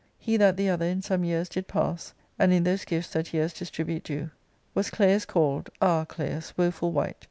[0.17, 3.53] He that the other in some years did pass, And in those gifts that years
[3.53, 4.31] distribute do.
[4.73, 7.17] Was Claius call'd (ah, CJaius, woeful wight!)